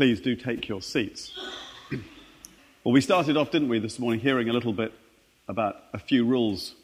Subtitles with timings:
[0.00, 1.38] Please do take your seats.
[1.92, 4.94] well, we started off, didn't we, this morning, hearing a little bit
[5.46, 6.74] about a few rules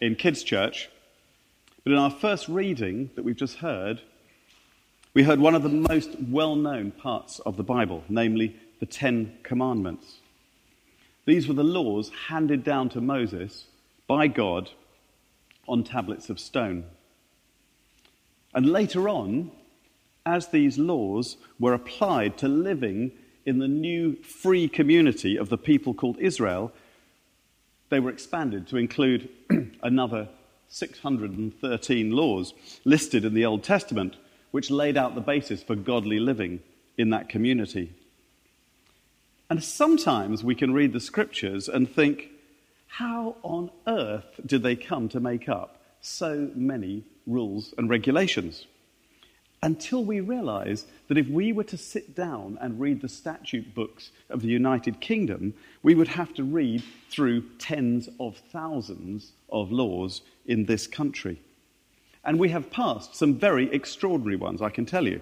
[0.00, 0.88] in kids' church.
[1.84, 4.00] But in our first reading that we've just heard,
[5.12, 9.36] we heard one of the most well known parts of the Bible, namely the Ten
[9.42, 10.14] Commandments.
[11.26, 13.66] These were the laws handed down to Moses
[14.06, 14.70] by God
[15.68, 16.84] on tablets of stone.
[18.54, 19.50] And later on,
[20.30, 23.12] as these laws were applied to living
[23.44, 26.72] in the new free community of the people called Israel,
[27.88, 29.28] they were expanded to include
[29.82, 30.28] another
[30.68, 32.54] 613 laws
[32.84, 34.16] listed in the Old Testament,
[34.52, 36.60] which laid out the basis for godly living
[36.96, 37.92] in that community.
[39.48, 42.28] And sometimes we can read the scriptures and think,
[42.86, 48.66] how on earth did they come to make up so many rules and regulations?
[49.62, 54.10] Until we realize that if we were to sit down and read the statute books
[54.30, 60.22] of the United Kingdom, we would have to read through tens of thousands of laws
[60.46, 61.40] in this country.
[62.24, 65.20] And we have passed some very extraordinary ones, I can tell you.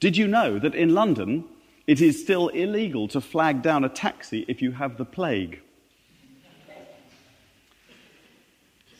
[0.00, 1.44] Did you know that in London
[1.86, 5.60] it is still illegal to flag down a taxi if you have the plague?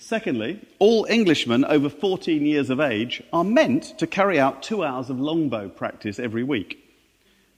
[0.09, 5.11] Secondly, all Englishmen over 14 years of age are meant to carry out two hours
[5.11, 6.83] of longbow practice every week.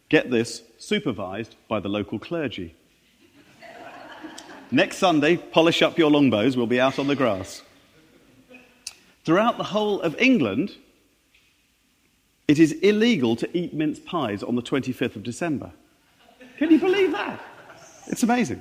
[0.09, 2.75] Get this, supervised by the local clergy.
[4.73, 7.63] Next Sunday, polish up your longbows, we'll be out on the grass.
[9.25, 10.75] Throughout the whole of England,
[12.49, 15.71] it is illegal to eat mince pies on the 25th of December.
[16.59, 17.41] Can you believe that?
[18.09, 18.61] It's amazing.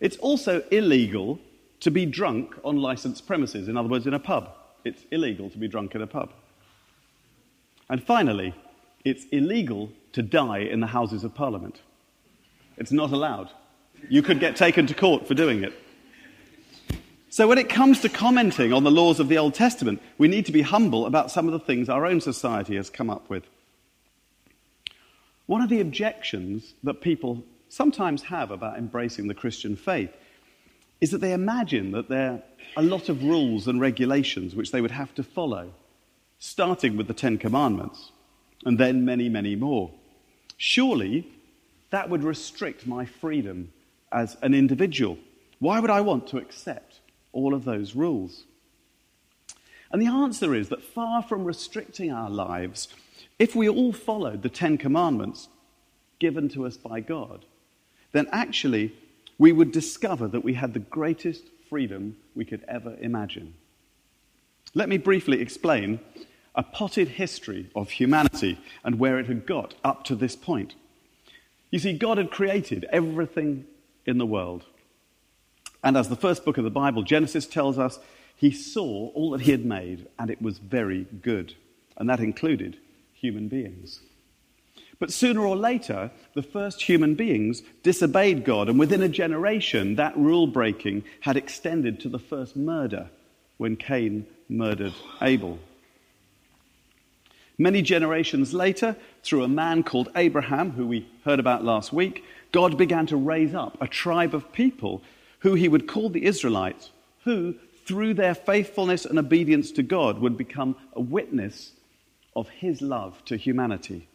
[0.00, 1.38] It's also illegal
[1.82, 4.54] to be drunk on licensed premises, in other words, in a pub.
[4.84, 6.32] It's illegal to be drunk in a pub.
[7.90, 8.54] And finally,
[9.04, 11.80] it's illegal to die in the Houses of Parliament.
[12.76, 13.50] It's not allowed.
[14.08, 15.72] You could get taken to court for doing it.
[17.30, 20.46] So, when it comes to commenting on the laws of the Old Testament, we need
[20.46, 23.44] to be humble about some of the things our own society has come up with.
[25.46, 30.10] One of the objections that people sometimes have about embracing the Christian faith
[31.02, 32.42] is that they imagine that there are
[32.76, 35.72] a lot of rules and regulations which they would have to follow,
[36.38, 38.12] starting with the Ten Commandments,
[38.64, 39.90] and then many, many more.
[40.56, 41.26] Surely
[41.90, 43.72] that would restrict my freedom
[44.12, 45.18] as an individual.
[45.58, 47.00] Why would I want to accept
[47.32, 48.44] all of those rules?
[49.90, 52.86] And the answer is that far from restricting our lives,
[53.40, 55.48] if we all followed the Ten Commandments
[56.20, 57.44] given to us by God,
[58.12, 58.94] then actually
[59.38, 63.54] we would discover that we had the greatest freedom we could ever imagine.
[64.74, 66.00] Let me briefly explain
[66.54, 70.74] a potted history of humanity and where it had got up to this point.
[71.70, 73.66] You see, God had created everything
[74.04, 74.64] in the world.
[75.82, 77.98] And as the first book of the Bible, Genesis, tells us,
[78.36, 81.54] he saw all that he had made, and it was very good.
[81.96, 82.78] And that included
[83.14, 84.00] human beings.
[85.02, 90.16] But sooner or later, the first human beings disobeyed God, and within a generation, that
[90.16, 93.10] rule breaking had extended to the first murder
[93.56, 95.58] when Cain murdered Abel.
[97.58, 102.78] Many generations later, through a man called Abraham, who we heard about last week, God
[102.78, 105.02] began to raise up a tribe of people
[105.40, 106.92] who he would call the Israelites,
[107.24, 111.72] who, through their faithfulness and obedience to God, would become a witness
[112.36, 114.06] of his love to humanity.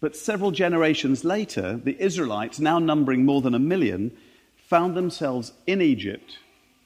[0.00, 4.16] But several generations later, the Israelites, now numbering more than a million,
[4.56, 6.38] found themselves in Egypt,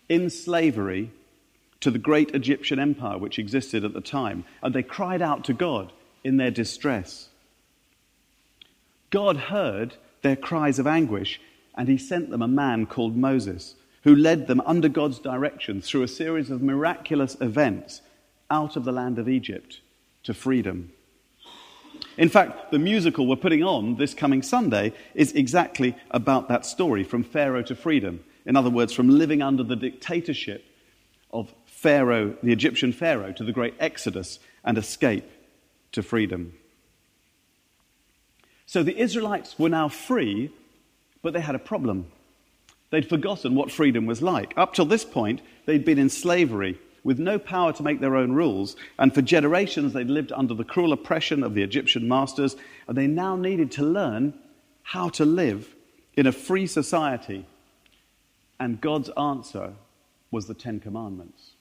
[0.09, 1.11] in slavery
[1.81, 5.53] to the great Egyptian empire which existed at the time, and they cried out to
[5.53, 7.31] God in their distress.
[9.11, 11.41] God heard their cries of anguish,
[11.75, 16.03] and he sent them a man called Moses, who led them under God's direction through
[16.03, 18.03] a series of miraculous events
[18.51, 19.81] out of the land of Egypt
[20.25, 20.93] to freedom.
[22.21, 27.03] In fact, the musical we're putting on this coming Sunday is exactly about that story
[27.03, 28.23] from Pharaoh to freedom.
[28.45, 30.63] In other words, from living under the dictatorship
[31.33, 35.25] of Pharaoh, the Egyptian Pharaoh, to the great Exodus and escape
[35.93, 36.53] to freedom.
[38.67, 40.53] So the Israelites were now free,
[41.23, 42.13] but they had a problem.
[42.91, 44.53] They'd forgotten what freedom was like.
[44.59, 48.33] Up till this point, they'd been in slavery with no power to make their own
[48.33, 52.57] rules, and for generations they'd lived under the cruel oppression of the Egyptian masters,
[52.87, 54.35] and they now needed to learn
[54.83, 55.75] how to live
[56.17, 57.47] in a free society.
[58.59, 59.73] And God's answer
[60.31, 61.53] was the Ten Commandments.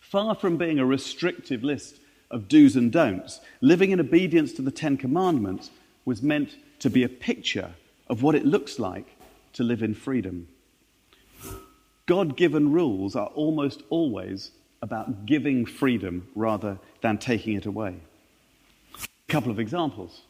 [0.00, 1.96] Far from being a restrictive list
[2.30, 5.70] of do's and don'ts, living in obedience to the Ten Commandments
[6.04, 7.70] was meant to be a picture
[8.08, 9.06] of what it looks like
[9.52, 10.48] to live in freedom.
[12.10, 14.50] God given rules are almost always
[14.82, 17.94] about giving freedom rather than taking it away.
[18.96, 20.22] A couple of examples.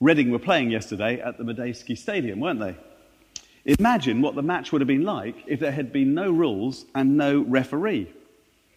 [0.00, 2.76] Reading were playing yesterday at the Madejski Stadium, weren't they?
[3.64, 7.16] Imagine what the match would have been like if there had been no rules and
[7.16, 8.08] no referee.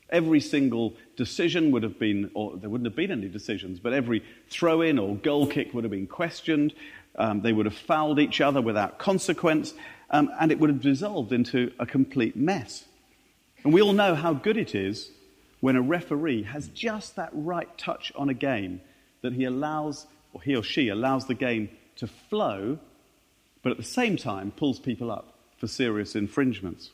[0.09, 4.23] Every single decision would have been, or there wouldn't have been any decisions, but every
[4.49, 6.73] throw in or goal kick would have been questioned.
[7.17, 9.75] Um, they would have fouled each other without consequence,
[10.11, 12.85] um, and it would have dissolved into a complete mess.
[13.63, 15.11] And we all know how good it is
[15.59, 18.81] when a referee has just that right touch on a game
[19.21, 22.79] that he allows, or he or she allows the game to flow,
[23.61, 26.91] but at the same time pulls people up for serious infringements.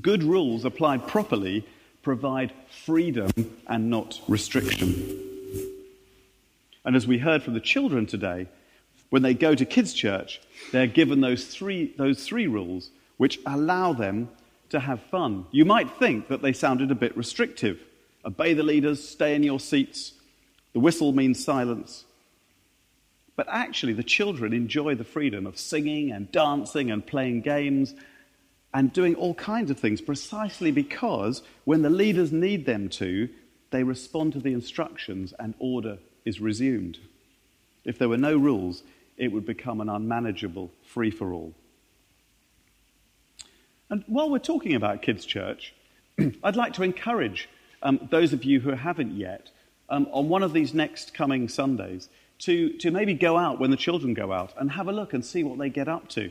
[0.00, 1.66] Good rules applied properly
[2.02, 2.52] provide
[2.84, 3.30] freedom
[3.66, 5.26] and not restriction.
[6.84, 8.48] And as we heard from the children today,
[9.10, 10.40] when they go to kids' church,
[10.72, 14.28] they're given those three, those three rules which allow them
[14.70, 15.46] to have fun.
[15.50, 17.80] You might think that they sounded a bit restrictive.
[18.24, 20.12] Obey the leaders, stay in your seats.
[20.72, 22.04] The whistle means silence.
[23.34, 27.94] But actually, the children enjoy the freedom of singing and dancing and playing games
[28.74, 33.28] and doing all kinds of things precisely because when the leaders need them to,
[33.70, 36.98] they respond to the instructions and order is resumed.
[37.84, 38.82] If there were no rules,
[39.18, 41.54] it would become an unmanageable free for all.
[43.90, 45.74] And while we're talking about Kids Church,
[46.44, 47.48] I'd like to encourage
[47.82, 49.50] um, those of you who haven't yet
[49.88, 52.08] um, on one of these next coming Sundays
[52.40, 55.24] to, to maybe go out when the children go out and have a look and
[55.24, 56.30] see what they get up to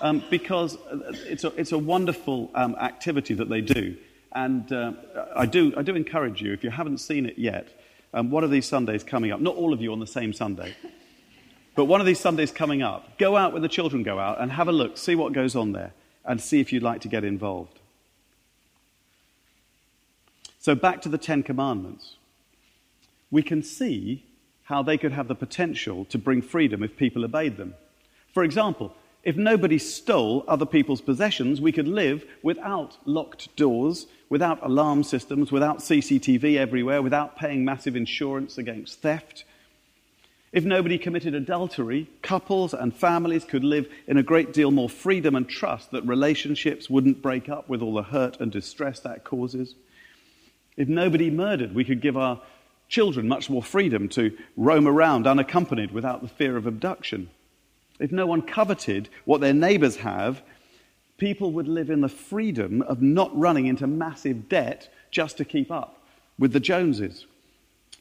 [0.00, 0.78] um, because
[1.26, 3.96] it's a, it's a wonderful um, activity that they do.
[4.32, 4.92] And uh,
[5.34, 7.68] I, do, I do encourage you, if you haven't seen it yet,
[8.14, 10.74] um, one of these Sundays coming up, not all of you on the same Sunday,
[11.74, 14.52] but one of these Sundays coming up, go out when the children go out and
[14.52, 15.92] have a look, see what goes on there,
[16.24, 17.78] and see if you'd like to get involved.
[20.58, 22.16] So, back to the Ten Commandments.
[23.30, 24.24] We can see
[24.64, 27.74] how they could have the potential to bring freedom if people obeyed them.
[28.34, 34.62] For example, if nobody stole other people's possessions, we could live without locked doors, without
[34.62, 39.44] alarm systems, without CCTV everywhere, without paying massive insurance against theft.
[40.52, 45.36] If nobody committed adultery, couples and families could live in a great deal more freedom
[45.36, 49.74] and trust that relationships wouldn't break up with all the hurt and distress that causes.
[50.76, 52.40] If nobody murdered, we could give our
[52.88, 57.30] children much more freedom to roam around unaccompanied without the fear of abduction
[58.00, 60.42] if no one coveted what their neighbors have,
[61.18, 65.70] people would live in the freedom of not running into massive debt just to keep
[65.70, 66.02] up
[66.38, 67.26] with the Joneses.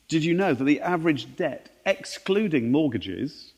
[0.08, 3.54] Did you know that the average debt, excluding mortgages,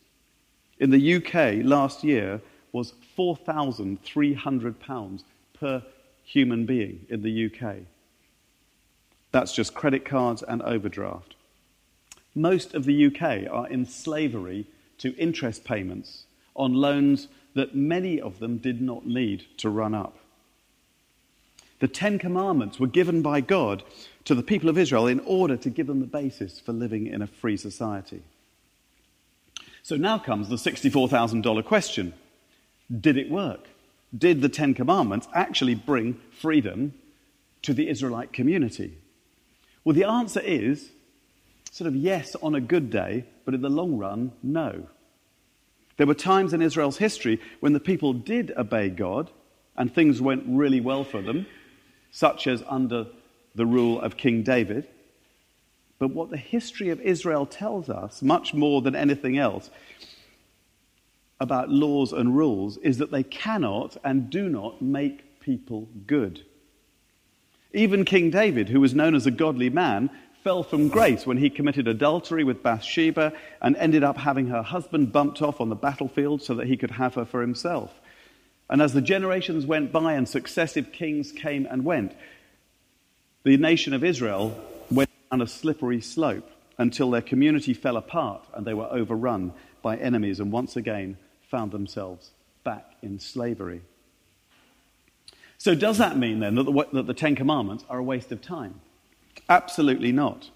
[0.80, 2.42] in the UK last year
[2.72, 5.24] was £4,300
[5.54, 5.84] per
[6.24, 7.76] human being in the UK?
[9.32, 11.36] That's just credit cards and overdraft.
[12.34, 14.66] Most of the UK are in slavery
[15.00, 16.24] to interest payments
[16.56, 20.18] on loans that many of them did not need to run up.
[21.82, 23.84] The Ten Commandments were given by God
[24.26, 27.24] to the people of Israel in order to give them the basis for living in
[27.24, 28.22] a free society.
[29.82, 32.14] So now comes the $64,000 question
[33.00, 33.68] Did it work?
[34.16, 36.94] Did the Ten Commandments actually bring freedom
[37.64, 39.00] to the Israelite community?
[39.84, 40.92] Well, the answer is
[41.72, 44.88] sort of yes on a good day, but in the long run, no.
[45.98, 49.32] There were times in Israel's history when the people did obey God
[49.76, 51.48] and things went really well for them,
[52.12, 53.08] such as under
[53.56, 54.88] the rule of King David.
[56.00, 59.70] But what the history of Israel tells us, much more than anything else,
[61.40, 66.44] about laws and rules is that they cannot and do not make people good.
[67.74, 70.10] Even King David, who was known as a godly man,
[70.44, 75.12] fell from grace when he committed adultery with Bathsheba and ended up having her husband
[75.12, 78.01] bumped off on the battlefield so that he could have her for himself.
[78.72, 82.16] And as the generations went by and successive kings came and went,
[83.44, 84.58] the nation of Israel
[84.90, 89.52] went down a slippery slope until their community fell apart and they were overrun
[89.82, 91.18] by enemies and once again
[91.50, 92.32] found themselves
[92.64, 93.82] back in slavery.
[95.58, 98.42] So, does that mean then that the, that the Ten Commandments are a waste of
[98.42, 98.80] time?
[99.50, 100.50] Absolutely not.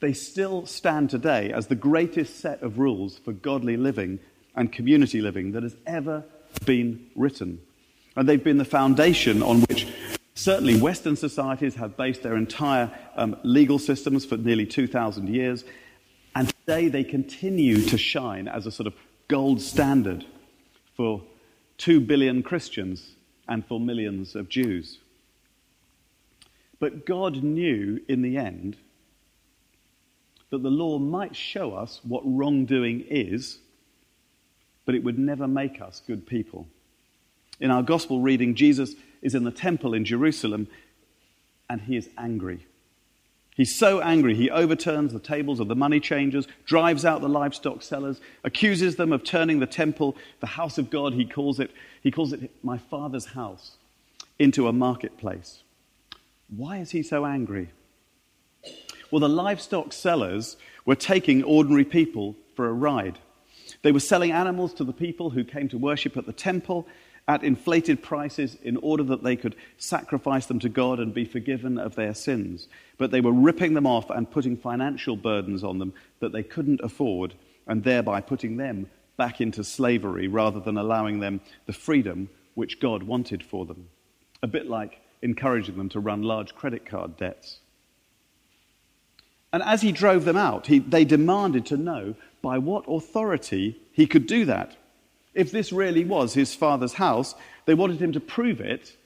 [0.00, 4.20] They still stand today as the greatest set of rules for godly living
[4.56, 6.24] and community living that has ever
[6.60, 7.60] been written.
[8.16, 9.86] And they've been the foundation on which
[10.34, 15.64] Certainly, Western societies have based their entire um, legal systems for nearly 2,000 years,
[16.34, 18.94] and today they continue to shine as a sort of
[19.28, 20.24] gold standard
[20.96, 21.22] for
[21.78, 23.14] 2 billion Christians
[23.46, 24.98] and for millions of Jews.
[26.78, 28.78] But God knew in the end
[30.50, 33.58] that the law might show us what wrongdoing is,
[34.84, 36.66] but it would never make us good people.
[37.60, 40.68] In our gospel reading, Jesus is in the temple in Jerusalem
[41.68, 42.66] and he is angry.
[43.54, 47.82] He's so angry, he overturns the tables of the money changers, drives out the livestock
[47.82, 51.70] sellers, accuses them of turning the temple, the house of God, he calls it,
[52.02, 53.76] he calls it my father's house,
[54.38, 55.62] into a marketplace.
[56.48, 57.70] Why is he so angry?
[59.10, 63.18] Well, the livestock sellers were taking ordinary people for a ride.
[63.82, 66.86] They were selling animals to the people who came to worship at the temple,
[67.28, 71.78] at inflated prices in order that they could sacrifice them to God and be forgiven
[71.78, 72.68] of their sins.
[72.98, 76.80] But they were ripping them off and putting financial burdens on them that they couldn't
[76.82, 77.34] afford,
[77.66, 83.04] and thereby putting them back into slavery rather than allowing them the freedom which God
[83.04, 83.88] wanted for them.
[84.42, 87.58] A bit like encouraging them to run large credit card debts.
[89.52, 94.06] And as he drove them out, he, they demanded to know by what authority he
[94.06, 94.76] could do that.
[95.32, 97.34] If this really was his father's house,
[97.64, 98.96] they wanted him to prove it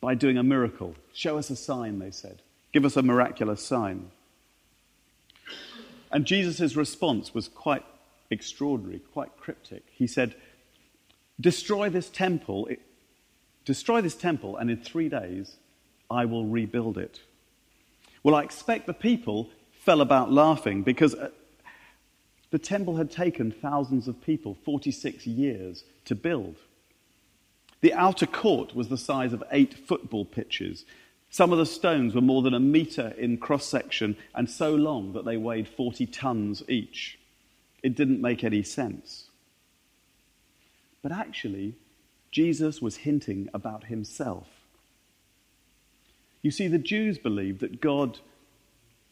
[0.00, 0.94] by doing a miracle.
[1.12, 2.42] Show us a sign, they said.
[2.72, 4.10] Give us a miraculous sign.
[6.10, 7.84] And Jesus' response was quite
[8.30, 9.84] extraordinary, quite cryptic.
[9.92, 10.34] He said,
[11.40, 12.68] Destroy this temple,
[13.64, 15.56] destroy this temple, and in three days
[16.10, 17.20] I will rebuild it.
[18.22, 21.30] Well, I expect the people fell about laughing because uh,
[22.50, 26.56] the temple had taken thousands of people 46 years to build.
[27.80, 30.84] The outer court was the size of eight football pitches.
[31.30, 35.12] Some of the stones were more than a meter in cross section and so long
[35.12, 37.18] that they weighed 40 tons each.
[37.82, 39.28] It didn't make any sense.
[41.02, 41.74] But actually,
[42.30, 44.48] Jesus was hinting about himself.
[46.42, 48.18] You see, the Jews believed that God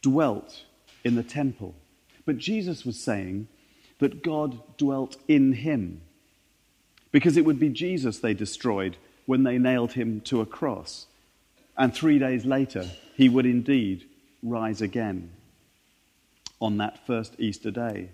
[0.02, 0.64] dwelt
[1.04, 1.74] in the temple.
[2.28, 3.48] But Jesus was saying
[4.00, 6.02] that God dwelt in him
[7.10, 11.06] because it would be Jesus they destroyed when they nailed him to a cross.
[11.74, 14.04] And three days later, he would indeed
[14.42, 15.30] rise again
[16.60, 18.10] on that first Easter day.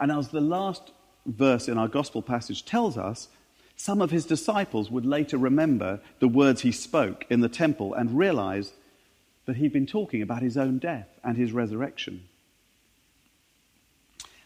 [0.00, 0.90] And as the last
[1.24, 3.28] verse in our gospel passage tells us,
[3.76, 8.18] some of his disciples would later remember the words he spoke in the temple and
[8.18, 8.72] realize
[9.46, 12.24] that he'd been talking about his own death and his resurrection.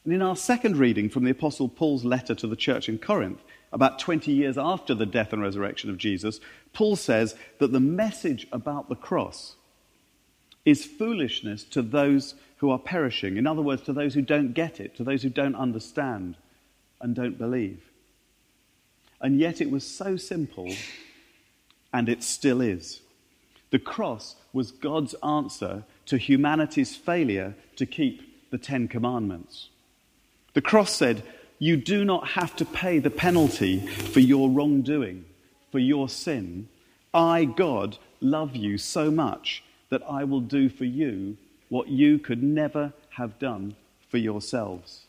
[0.04, 3.40] And in our second reading from the Apostle Paul's letter to the church in Corinth,
[3.72, 6.40] about 20 years after the death and resurrection of Jesus,
[6.72, 9.56] Paul says that the message about the cross
[10.64, 13.36] is foolishness to those who are perishing.
[13.36, 16.36] In other words, to those who don't get it, to those who don't understand
[17.00, 17.82] and don't believe.
[19.20, 20.72] And yet it was so simple,
[21.92, 23.00] and it still is.
[23.70, 29.70] The cross was God's answer to humanity's failure to keep the Ten Commandments.
[30.54, 31.22] The cross said,
[31.58, 35.24] You do not have to pay the penalty for your wrongdoing,
[35.70, 36.68] for your sin.
[37.12, 41.36] I, God, love you so much that I will do for you
[41.68, 43.76] what you could never have done
[44.08, 45.02] for yourselves.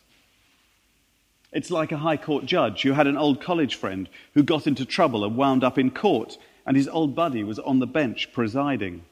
[1.51, 4.83] It's like a high court judge who had an old college friend who got into
[4.83, 9.03] trouble and wound up in court, and his old buddy was on the bench presiding.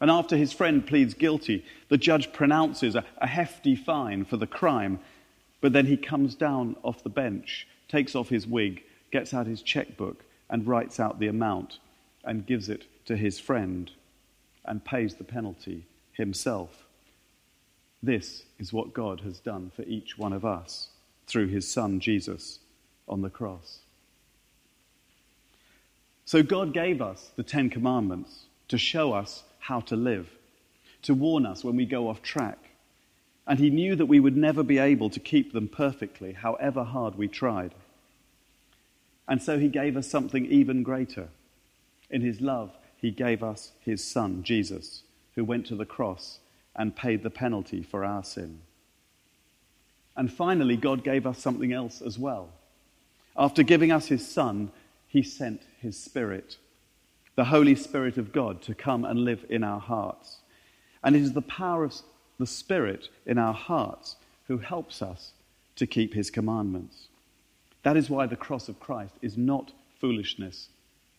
[0.00, 4.46] And after his friend pleads guilty, the judge pronounces a, a hefty fine for the
[4.46, 4.98] crime
[5.60, 9.62] but then he comes down off the bench, takes off his wig, gets out his
[9.62, 11.78] checkbook, and writes out the amount
[12.24, 13.90] and gives it to his friend
[14.64, 16.84] and pays the penalty himself.
[18.02, 20.88] This is what God has done for each one of us
[21.26, 22.58] through his Son Jesus
[23.08, 23.80] on the cross.
[26.24, 30.28] So God gave us the Ten Commandments to show us how to live,
[31.02, 32.58] to warn us when we go off track,
[33.46, 37.16] and he knew that we would never be able to keep them perfectly, however hard
[37.16, 37.74] we tried.
[39.28, 41.28] And so he gave us something even greater.
[42.10, 45.02] In his love, he gave us his son, Jesus,
[45.34, 46.38] who went to the cross
[46.74, 48.60] and paid the penalty for our sin.
[50.16, 52.50] And finally, God gave us something else as well.
[53.36, 54.70] After giving us his son,
[55.08, 56.56] he sent his spirit,
[57.34, 60.38] the Holy Spirit of God, to come and live in our hearts.
[61.02, 62.00] And it is the power of
[62.44, 64.16] the Spirit in our hearts
[64.48, 65.32] who helps us
[65.76, 67.08] to keep his commandments.
[67.84, 70.68] That is why the cross of Christ is not foolishness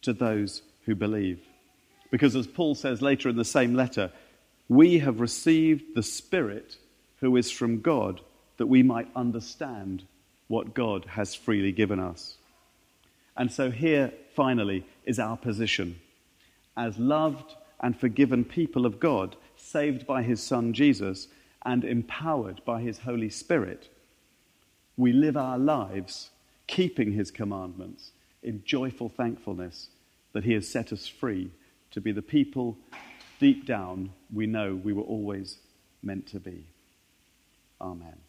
[0.03, 1.39] to those who believe.
[2.11, 4.11] Because as Paul says later in the same letter,
[4.69, 6.77] we have received the Spirit
[7.21, 8.21] who is from God
[8.57, 10.03] that we might understand
[10.47, 12.35] what God has freely given us.
[13.35, 15.99] And so here, finally, is our position.
[16.77, 21.27] As loved and forgiven people of God, saved by his Son Jesus,
[21.65, 23.89] and empowered by his Holy Spirit,
[24.95, 26.29] we live our lives
[26.67, 28.11] keeping his commandments
[28.43, 29.89] in joyful thankfulness
[30.33, 31.49] that he has set us free
[31.91, 32.77] to be the people
[33.39, 35.57] deep down we know we were always
[36.03, 36.65] meant to be.
[37.81, 38.24] Amen.